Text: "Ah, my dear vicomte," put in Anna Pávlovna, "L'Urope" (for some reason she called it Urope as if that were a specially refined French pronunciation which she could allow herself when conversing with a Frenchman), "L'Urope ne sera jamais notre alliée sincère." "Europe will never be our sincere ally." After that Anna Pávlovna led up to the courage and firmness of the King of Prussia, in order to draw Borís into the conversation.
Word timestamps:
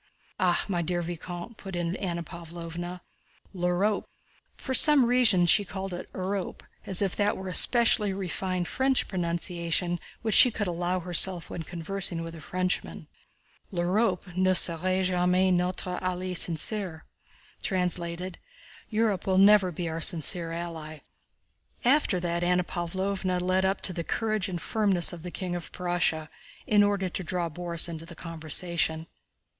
"Ah, 0.39 0.65
my 0.67 0.81
dear 0.81 1.03
vicomte," 1.03 1.57
put 1.57 1.75
in 1.75 1.95
Anna 1.97 2.23
Pávlovna, 2.23 3.01
"L'Urope" 3.53 4.05
(for 4.57 4.73
some 4.73 5.05
reason 5.05 5.45
she 5.45 5.63
called 5.63 5.93
it 5.93 6.11
Urope 6.13 6.63
as 6.87 7.03
if 7.03 7.15
that 7.15 7.37
were 7.37 7.47
a 7.47 7.53
specially 7.53 8.11
refined 8.11 8.67
French 8.67 9.07
pronunciation 9.07 9.99
which 10.23 10.33
she 10.33 10.49
could 10.49 10.65
allow 10.65 11.01
herself 11.01 11.51
when 11.51 11.61
conversing 11.61 12.23
with 12.23 12.33
a 12.33 12.41
Frenchman), 12.41 13.09
"L'Urope 13.69 14.35
ne 14.35 14.55
sera 14.55 15.03
jamais 15.03 15.51
notre 15.51 15.99
alliée 16.01 16.31
sincère." 16.33 17.01
"Europe 18.89 19.27
will 19.27 19.37
never 19.37 19.71
be 19.71 19.87
our 19.87 20.01
sincere 20.01 20.51
ally." 20.51 21.01
After 21.85 22.19
that 22.19 22.43
Anna 22.43 22.63
Pávlovna 22.63 23.39
led 23.39 23.65
up 23.65 23.81
to 23.81 23.93
the 23.93 24.03
courage 24.03 24.49
and 24.49 24.59
firmness 24.59 25.13
of 25.13 25.21
the 25.21 25.29
King 25.29 25.55
of 25.55 25.71
Prussia, 25.71 26.27
in 26.65 26.81
order 26.81 27.07
to 27.07 27.23
draw 27.23 27.49
Borís 27.51 27.87
into 27.87 28.07
the 28.07 28.15
conversation. 28.15 29.05